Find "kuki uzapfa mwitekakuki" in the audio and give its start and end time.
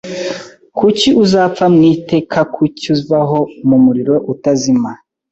0.77-2.85